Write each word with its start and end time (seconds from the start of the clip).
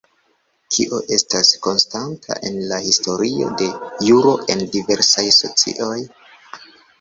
Kio 0.75 1.01
estas 1.17 1.51
konstanta 1.65 2.37
en 2.49 2.57
la 2.71 2.79
historio 2.85 3.51
de 3.63 3.69
juro 4.07 4.33
en 4.55 4.65
diversaj 4.79 5.27
socioj? 5.39 6.01